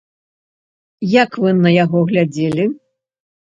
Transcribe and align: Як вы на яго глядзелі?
Як 1.21 1.37
вы 1.45 1.49
на 1.65 1.75
яго 1.83 2.05
глядзелі? 2.11 2.69